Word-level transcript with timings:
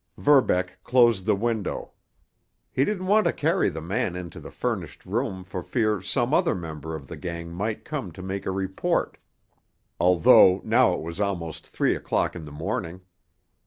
Verbeck 0.17 0.83
closed 0.83 1.27
the 1.27 1.35
window. 1.35 1.91
He 2.71 2.85
didn't 2.85 3.05
want 3.05 3.25
to 3.25 3.31
carry 3.31 3.69
the 3.69 3.83
man 3.83 4.15
into 4.15 4.39
the 4.39 4.49
furnished 4.49 5.05
room 5.05 5.43
for 5.43 5.61
fear 5.61 6.01
some 6.01 6.33
other 6.33 6.55
member 6.55 6.95
of 6.95 7.05
the 7.05 7.15
gang 7.15 7.51
might 7.51 7.85
come 7.85 8.11
to 8.13 8.23
make 8.23 8.47
a 8.47 8.51
report, 8.51 9.19
although 9.99 10.59
now 10.65 10.95
it 10.95 11.01
was 11.03 11.21
almost 11.21 11.67
three 11.67 11.95
o'clock 11.95 12.35
in 12.35 12.45
the 12.45 12.51
morning. 12.51 13.01